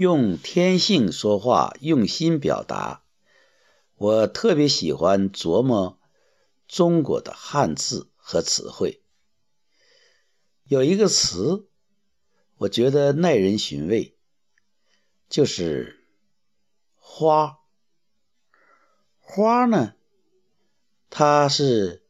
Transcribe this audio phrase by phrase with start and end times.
[0.00, 3.04] 用天性说话，用心表达。
[3.96, 6.00] 我特别喜欢琢磨
[6.66, 9.02] 中国的汉字和词汇。
[10.64, 11.68] 有一个词，
[12.56, 14.16] 我觉得耐人寻味，
[15.28, 16.02] 就是
[16.96, 17.58] “花”。
[19.20, 19.96] 花呢，
[21.10, 22.06] 它是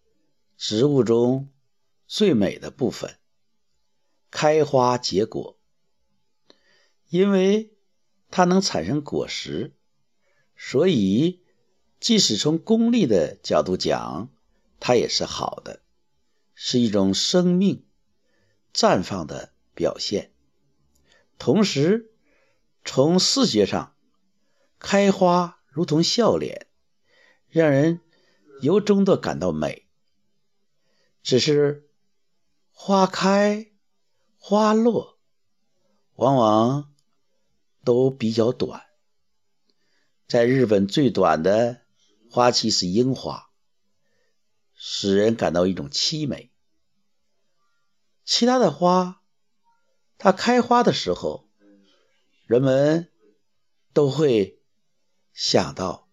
[0.57, 1.51] 植物中
[2.07, 3.19] 最美的部分，
[4.31, 5.59] 开花结果。
[7.09, 7.70] 因为
[8.31, 9.73] 它能产生果实，
[10.57, 11.43] 所以
[11.99, 14.31] 即使从功利的角度讲，
[14.79, 15.83] 它也是好的，
[16.55, 17.85] 是一种生命
[18.73, 20.33] 绽放的表现。
[21.39, 22.13] 同时，
[22.85, 23.95] 从视觉上，
[24.79, 26.67] 开花如同笑脸，
[27.49, 28.01] 让人
[28.61, 29.87] 由衷的感到美。
[31.23, 31.91] 只是
[32.71, 33.71] 花开
[34.39, 35.19] 花落，
[36.15, 36.90] 往往。
[37.83, 38.87] 都比较短，
[40.29, 41.81] 在日本最短的
[42.31, 43.51] 花期是樱花，
[44.75, 46.53] 使人感到一种凄美。
[48.25, 49.23] 其他的花，
[50.19, 51.49] 它开花的时候，
[52.47, 53.11] 人们
[53.93, 54.63] 都会
[55.33, 56.09] 想到，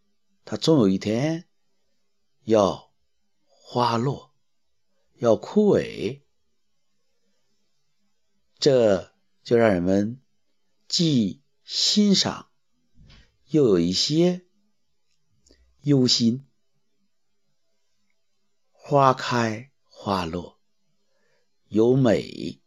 [0.46, 1.48] 它终有一天
[2.44, 2.94] 要
[3.46, 4.34] 花落，
[5.16, 6.22] 要枯萎，
[8.58, 10.22] 这就让人们
[10.88, 11.44] 既。
[11.70, 12.50] 欣赏，
[13.48, 14.46] 又有一些
[15.82, 16.48] 忧心。
[18.72, 20.62] 花开花落，
[21.68, 22.62] 由美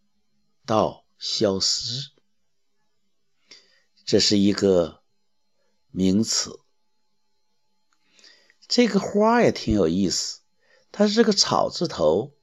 [0.66, 2.10] 到消失，
[4.04, 5.02] 这是一个
[5.90, 6.60] 名词。
[8.68, 10.42] 这个花也挺有意思，
[10.92, 12.36] 它是个草字头，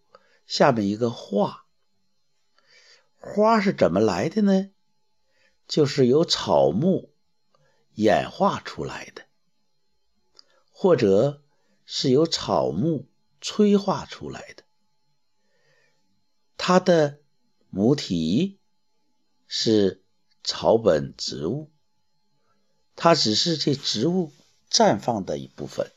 [0.48, 1.68] 下面一个画。
[3.16, 4.72] 花是怎么来的呢？
[5.68, 7.14] 就是由草木
[7.94, 9.26] 演化出来的，
[10.72, 11.44] 或者
[11.86, 13.10] 是由草木
[13.42, 14.64] 催化出来的。
[16.56, 17.20] 它的
[17.70, 18.60] 母体
[19.48, 20.02] 是
[20.42, 21.70] 草本植物，
[22.96, 24.32] 它只是这植物
[24.72, 25.92] 绽放的一部分。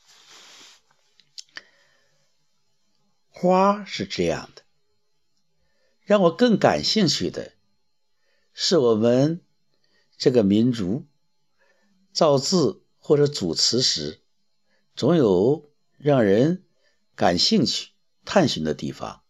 [3.29, 4.63] 花是这样的，
[6.03, 7.53] 让我更感兴趣的
[8.53, 9.45] 是我们。
[10.21, 11.07] 这个民族
[12.13, 14.21] 造字或者组词时，
[14.95, 16.63] 总有让人
[17.15, 17.93] 感兴趣、
[18.27, 19.25] 探寻的地方。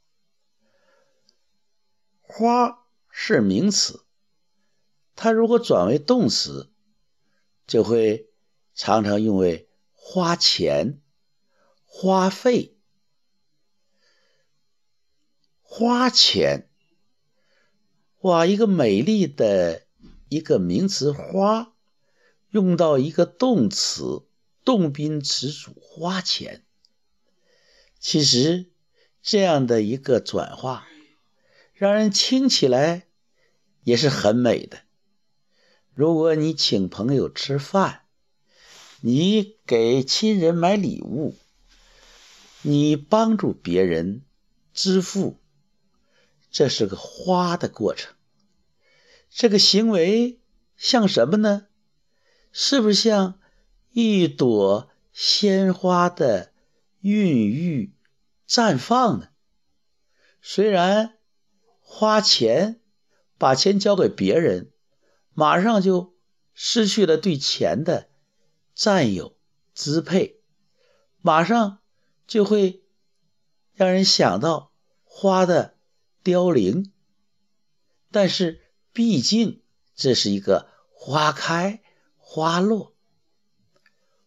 [2.22, 4.04] 花是名词，
[5.14, 6.72] 它如果转为动词，
[7.68, 8.28] 就会
[8.74, 11.00] 常常用为花钱、
[11.84, 12.76] 花费、
[15.62, 16.68] 花钱。
[18.22, 19.86] 哇，一个美丽的。
[20.30, 21.72] 一个名词“花”
[22.50, 24.22] 用到一个动词，
[24.64, 26.64] 动宾词组“花钱”。
[27.98, 28.70] 其实
[29.20, 30.86] 这样的一个转化，
[31.74, 33.08] 让人听起来
[33.82, 34.82] 也是很美的。
[35.94, 38.02] 如果你请朋友吃饭，
[39.00, 41.34] 你给亲人买礼物，
[42.62, 44.22] 你帮助别人
[44.72, 45.38] 支付，
[46.52, 48.14] 这是个花的过程。
[49.32, 50.40] 这个行为
[50.76, 51.68] 像什么呢？
[52.50, 53.38] 是不是像
[53.92, 56.52] 一朵鲜花的
[57.00, 57.94] 孕育、
[58.48, 59.28] 绽放呢？
[60.42, 61.16] 虽然
[61.78, 62.80] 花钱
[63.38, 64.72] 把钱交给别人，
[65.32, 66.16] 马上就
[66.52, 68.10] 失去了对钱的
[68.74, 69.36] 占有、
[69.74, 70.40] 支配，
[71.20, 71.78] 马上
[72.26, 72.82] 就会
[73.74, 74.72] 让人想到
[75.04, 75.76] 花的
[76.24, 76.92] 凋零，
[78.10, 78.59] 但是。
[78.92, 79.62] 毕竟，
[79.94, 81.82] 这是一个花开
[82.16, 82.92] 花落，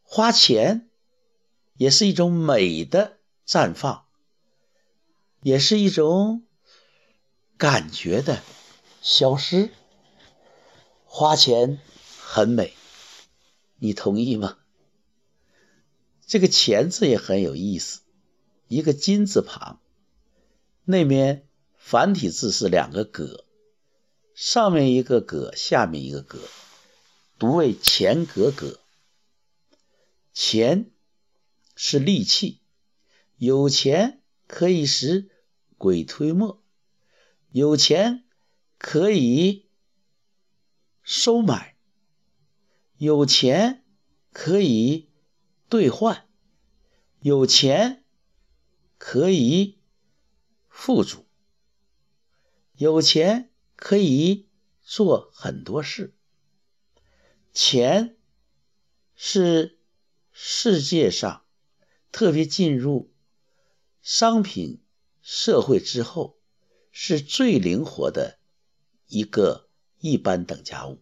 [0.03, 0.89] 花钱
[1.75, 4.05] 也是一种美的绽放，
[5.41, 6.43] 也是一种
[7.57, 8.41] 感觉的
[9.01, 9.69] 消失。
[11.05, 11.79] 花钱
[12.19, 12.73] 很美，
[13.77, 14.57] 你同意吗？
[16.25, 18.01] 这个“钱”字也很有意思，
[18.67, 19.79] 一个金字旁，
[20.85, 23.45] 那面繁体字是两个“葛”。
[24.35, 26.39] 上面一个戈，下面一个戈，
[27.37, 28.79] 读为钱葛葛。
[30.33, 30.89] 钱
[31.75, 32.59] 是利器，
[33.37, 35.29] 有钱可以使
[35.77, 36.63] 鬼推磨，
[37.51, 38.23] 有钱
[38.79, 39.69] 可以
[41.03, 41.75] 收买，
[42.97, 43.83] 有钱
[44.31, 45.09] 可以
[45.69, 46.27] 兑换，
[47.19, 48.03] 有钱
[48.97, 49.77] 可以
[50.69, 51.27] 富足，
[52.75, 53.51] 有钱。
[53.85, 54.47] 可以
[54.81, 56.13] 做很多事，
[57.51, 58.15] 钱
[59.13, 59.77] 是
[60.31, 61.43] 世界上
[62.09, 63.11] 特别进入
[64.01, 64.81] 商品
[65.21, 66.37] 社会之后
[66.91, 68.39] 是最灵活的
[69.07, 69.67] 一个
[69.99, 71.01] 一般等价物，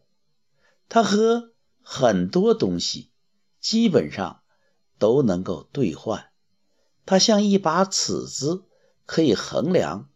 [0.89, 1.53] 它和
[1.83, 3.11] 很多东西
[3.59, 4.41] 基本上
[4.97, 6.31] 都能够兑换，
[7.05, 8.63] 它像一把尺子，
[9.05, 10.09] 可以衡量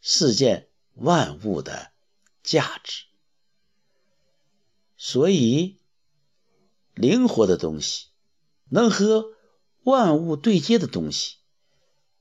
[0.00, 1.92] 世间万物的
[2.48, 3.04] 价值。
[4.96, 5.76] 所以，
[6.94, 8.06] 灵活的东西，
[8.70, 9.34] 能和
[9.82, 11.36] 万物对接的东西，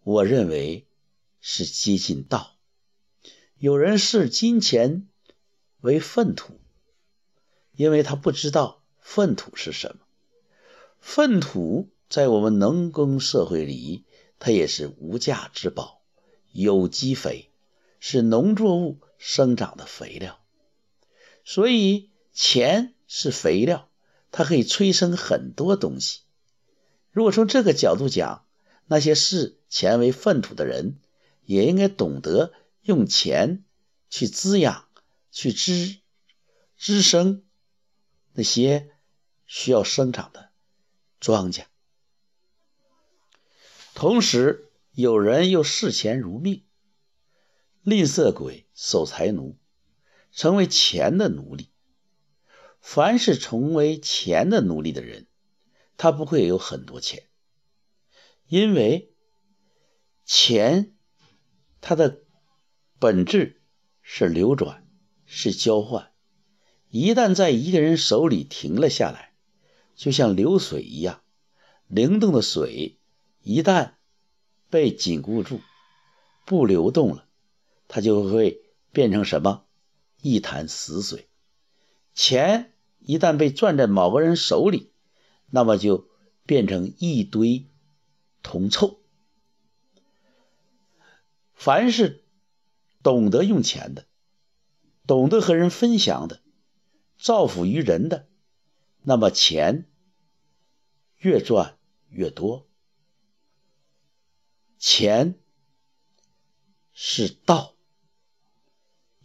[0.03, 0.85] 我认为
[1.39, 2.57] 是接近道。
[3.57, 5.07] 有人视金钱
[5.79, 6.59] 为粪土，
[7.71, 10.01] 因为他不知道粪土是什么。
[10.99, 14.03] 粪土在我们农耕社会里，
[14.39, 16.01] 它也是无价之宝，
[16.51, 17.49] 有机肥，
[17.99, 20.39] 是农作物生长的肥料。
[21.43, 22.11] 所以。
[22.39, 23.89] 钱是肥料，
[24.31, 26.19] 它可以催生很多东西。
[27.09, 28.45] 如果从这个角度讲，
[28.85, 30.99] 那些视钱为粪土的人，
[31.45, 32.53] 也应该懂得
[32.83, 33.65] 用钱
[34.11, 34.87] 去滋养、
[35.31, 35.95] 去滋
[36.77, 37.43] 滋生
[38.33, 38.91] 那些
[39.47, 40.51] 需要生长的
[41.19, 41.63] 庄稼。
[43.95, 46.63] 同时，有人又视钱如命，
[47.89, 49.55] 吝啬鬼、守财奴，
[50.33, 51.69] 成为钱的奴隶。
[52.81, 55.25] 凡是成为钱的奴隶的人，
[55.95, 57.29] 他不会有很多钱，
[58.47, 59.13] 因为
[60.25, 60.97] 钱
[61.79, 62.23] 它的
[62.99, 63.61] 本质
[64.01, 64.85] 是流转，
[65.25, 66.11] 是交换。
[66.89, 69.33] 一旦在一个人手里停了下来，
[69.95, 71.21] 就像流水一样，
[71.87, 72.99] 灵动的水
[73.43, 73.93] 一旦
[74.69, 75.61] 被紧固住，
[76.45, 77.26] 不流动了，
[77.87, 78.61] 它就会
[78.91, 79.65] 变成什么？
[80.21, 81.29] 一潭死水。
[82.13, 84.91] 钱一旦被攥在某个人手里，
[85.51, 86.09] 那么就
[86.45, 87.67] 变成一堆
[88.41, 88.99] 铜臭。
[91.53, 92.23] 凡是
[93.03, 94.05] 懂得用钱的，
[95.05, 96.41] 懂得和人分享的，
[97.17, 98.27] 造福于人的，
[99.01, 99.87] 那么钱
[101.17, 101.77] 越赚
[102.09, 102.67] 越多。
[104.77, 105.39] 钱
[106.91, 107.76] 是道，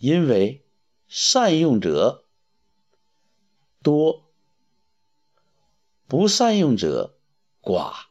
[0.03, 0.67] 因为
[1.07, 2.27] 善用者。
[3.83, 4.33] 多
[6.07, 7.19] 不善用者
[7.61, 8.07] 寡，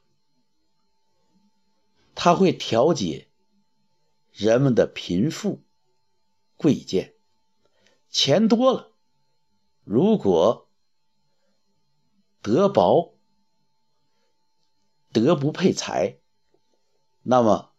[2.13, 3.29] 他会调节
[4.33, 5.61] 人们的贫富
[6.57, 7.15] 贵贱。
[8.09, 8.91] 钱多了，
[9.85, 10.69] 如果
[12.41, 13.17] 德薄
[15.13, 16.19] 德不配财，
[17.21, 17.73] 那么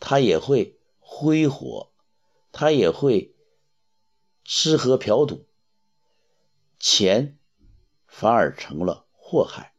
[0.00, 1.92] 他也会挥霍，
[2.52, 3.33] 他也会
[4.44, 5.46] 吃喝嫖赌。
[6.78, 7.38] 钱
[8.06, 9.74] 反而成了祸害。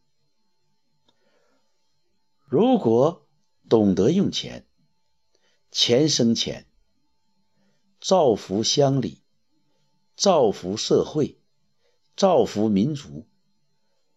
[2.45, 3.27] 如果
[3.69, 4.67] 懂得用钱，
[5.71, 6.67] 钱生钱，
[7.99, 9.21] 造福乡里，
[10.15, 11.39] 造福社会，
[12.15, 13.27] 造福民族，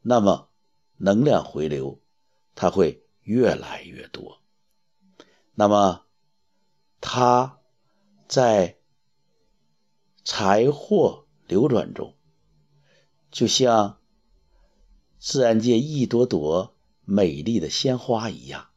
[0.00, 0.50] 那么
[0.96, 2.00] 能量回流，
[2.54, 4.40] 它会越来越多。
[5.54, 6.06] 那么，
[7.00, 7.60] 它
[8.28, 8.77] 在
[10.30, 12.14] 财货流转中。
[13.30, 13.98] 就像
[15.18, 18.68] 自然界一朵朵美丽的鲜花一样，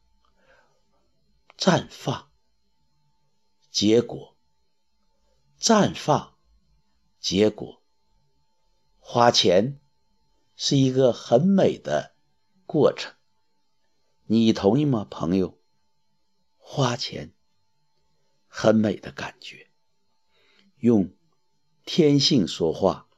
[1.58, 2.30] 绽放、
[3.70, 4.34] 结果、
[5.60, 6.38] 绽放、
[7.20, 7.82] 结果。
[8.98, 9.78] 花钱
[10.56, 12.14] 是一个很美的
[12.64, 13.12] 过程，
[14.24, 15.58] 你同意吗，朋友？
[16.56, 17.34] 花钱
[18.46, 19.70] 很美的感觉，
[20.78, 21.14] 用
[21.84, 23.08] 天性说话。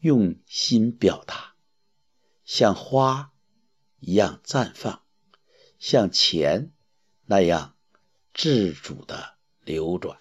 [0.00, 1.54] 用心表达，
[2.44, 3.30] 像花
[4.00, 5.00] 一样绽放，
[5.78, 6.72] 像钱
[7.24, 7.76] 那样
[8.34, 10.18] 自主的流转。